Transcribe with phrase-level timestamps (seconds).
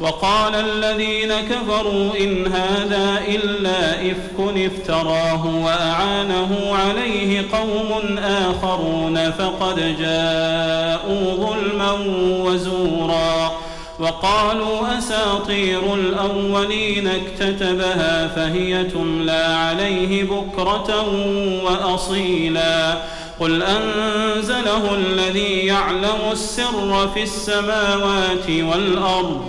[0.00, 11.92] وقال الذين كفروا إن هذا إلا إفك افتراه وأعانه عليه قوم آخرون فقد جاءوا ظلما
[12.44, 13.52] وزورا
[13.98, 21.06] وقالوا أساطير الأولين اكتتبها فهي تملى عليه بكرة
[21.64, 22.96] وأصيلا
[23.40, 29.48] قل أنزله الذي يعلم السر في السماوات والأرض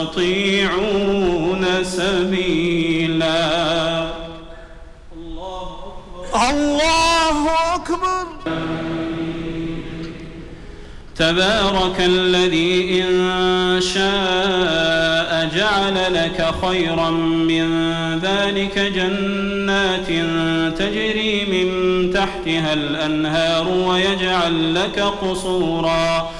[0.00, 3.40] يستطيعون سبيلا.
[5.16, 6.50] الله أكبر.
[6.50, 8.26] الله أكبر
[11.16, 17.68] تبارك الذي إن شاء جعل لك خيرا من
[18.22, 20.06] ذلك جنات
[20.78, 21.68] تجري من
[22.12, 26.39] تحتها الأنهار ويجعل لك قصوراً.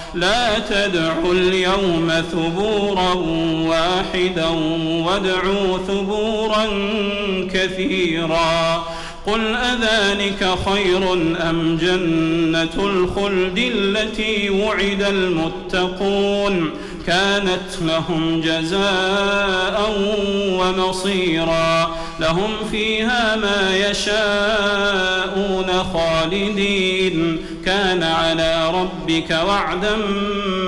[0.15, 3.13] لا تدعوا اليوم ثبورا
[3.67, 4.47] واحدا
[5.05, 6.65] وادعوا ثبورا
[7.53, 8.83] كثيرا.
[9.27, 11.13] قل أذلك خير
[11.49, 16.69] أم جنة الخلد التي وعد المتقون؟
[17.07, 19.93] كانت لهم جزاء
[20.59, 21.95] ومصيرا.
[22.19, 27.37] لهم فيها ما يشاءون خالدين.
[27.71, 29.97] كان على ربك وعدا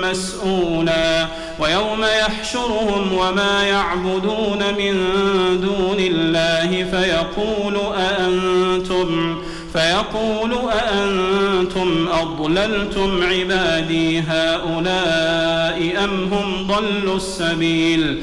[0.02, 1.26] مسؤولا
[1.58, 4.94] ويوم يحشرهم وما يعبدون من
[5.60, 9.36] دون الله فيقول أأنتم
[9.72, 18.22] فيقول أأنتم أضللتم عبادي هؤلاء أم هم ضلوا السبيل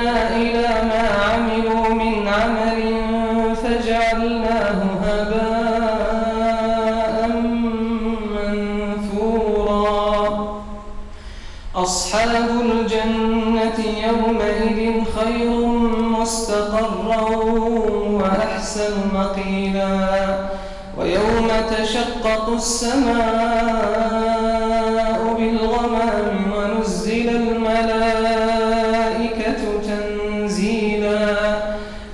[22.21, 23.21] تشقق السماء
[25.37, 28.81] بالغمام ونزل الملائكة
[29.87, 31.37] تنزيلا.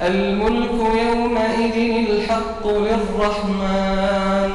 [0.02, 0.78] الملك
[1.08, 1.78] يومئذ
[2.10, 4.52] الحق للرحمن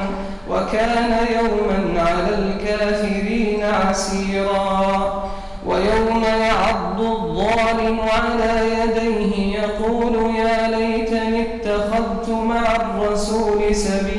[0.49, 5.23] وكان يوما على الكافرين عسيرا.
[5.67, 14.12] ويوم يعض الظالم على يديه يقول يا ليتني اتخذت مع الرسول سبيلا.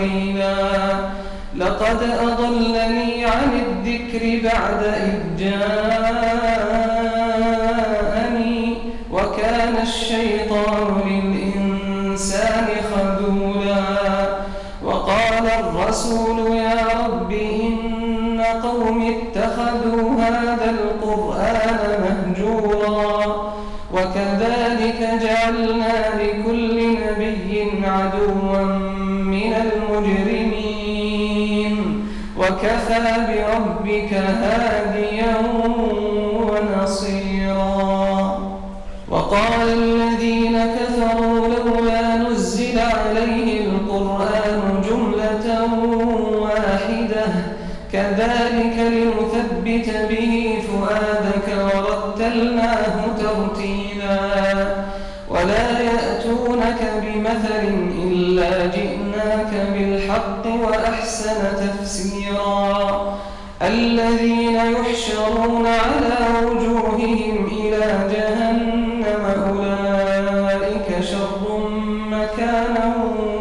[0.00, 0.54] خليلا
[1.56, 5.76] لقد أضلني عن الذكر بعد إذ جاءني
[9.12, 13.84] وكان الشيطان للإنسان خذولا.
[14.84, 23.52] وقال الرسول يا رب إن قوم اتخذوا هذا القرآن مهجورا.
[23.92, 27.50] وكذلك جعلنا لكل نبي
[27.84, 28.79] عدوا.
[32.40, 35.34] وكفى بربك هاديا
[36.48, 37.90] ونصيرا.
[39.10, 45.46] وقال الذين كفروا لولا نزل عليه القرآن جملة
[46.44, 47.26] واحدة
[47.92, 50.34] كذلك لنثبت به
[50.68, 54.18] فؤادك ورتلناه ترتيلا.
[55.28, 55.64] ولا
[56.30, 57.64] يأتونك بمثل
[58.06, 63.18] إلا جئناك بالحق وأحسن تفسيرا.
[63.62, 71.44] الذين يحشرون على وجوههم إلى جهنم أولئك شر
[72.10, 72.94] مكانا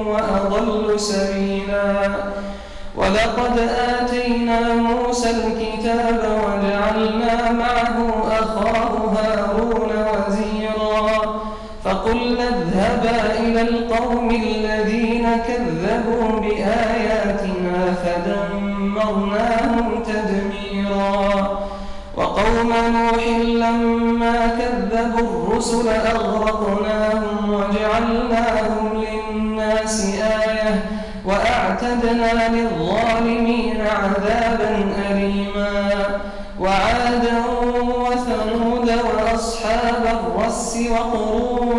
[0.05, 2.09] وأضل سبيلا.
[2.95, 3.55] ولقد
[3.99, 7.97] آتينا موسى الكتاب وجعلنا معه
[8.39, 9.58] أخاه هارون
[12.09, 21.59] فقلنا أذهبا إلى القوم الذين كذبوا بآياتنا فدمرناهم تدميرا.
[22.17, 30.85] وقوم نوح لما كذبوا الرسل أغرقناهم وجعلناهم للناس آية
[31.25, 36.05] وأعتدنا للظالمين عذابا أليما.
[36.59, 37.37] وعادا
[37.99, 41.78] وثمود وأصحاب الرس وقرونا بين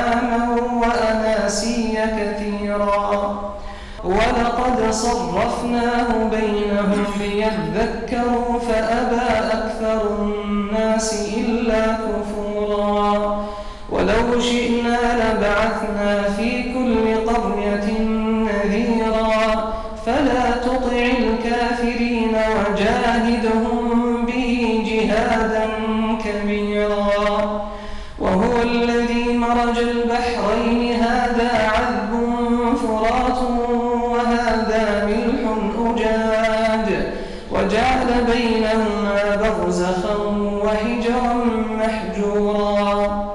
[4.91, 9.21] صرفناه بينهم ليذكروا فأبى
[9.51, 13.45] أكثر الناس إلا كفورا.
[13.91, 14.80] ولو شئنا
[38.41, 40.15] بينهما برزخا
[40.65, 41.33] وحجرا
[41.79, 43.31] محجورا.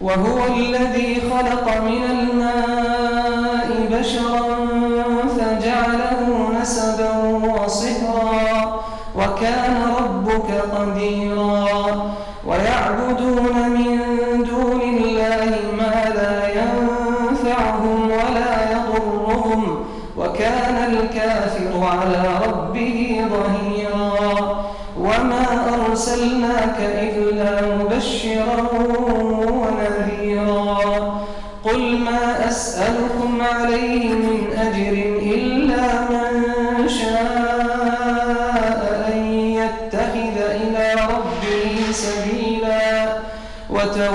[0.00, 2.33] وهو الذي خلق من الماء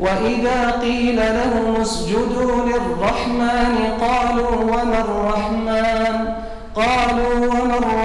[0.00, 6.34] وإذا قيل لهم اسجدوا للرحمن قالوا وما الرحمن؟
[6.76, 8.04] قالوا وما الرحمن؟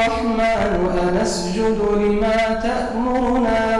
[1.29, 3.78] أنسجد لما تأمرنا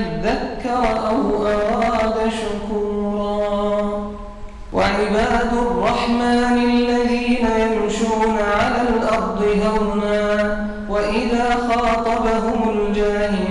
[0.00, 4.10] أن يذكر أو أراد شكورا.
[4.72, 13.49] وعباد الرحمن الذين يمشون على الأرض هونا وإذا خاطبهم الجاهلون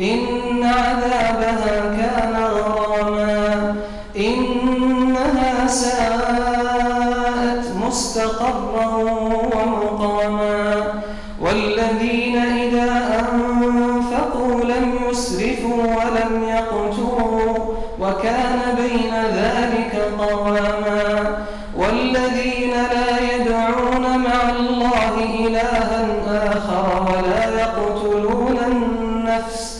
[0.00, 3.74] إن عذابها كان غراما.
[4.16, 8.86] إنها ساءت مستقرا
[9.54, 10.76] ومقاما.
[11.40, 12.90] والذين إذا
[13.32, 21.44] أنفقوا لم يسرفوا ولم يقتروا وكان بين ذلك قواما.
[21.76, 25.14] والذين لا يدعون مع الله
[25.46, 29.79] إلها آخر ولا يقتلون النفس